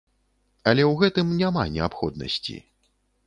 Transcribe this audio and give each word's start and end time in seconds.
Але 0.69 0.83
ў 0.85 0.93
гэтым 1.01 1.35
няма 1.43 1.65
неабходнасці. 1.75 2.57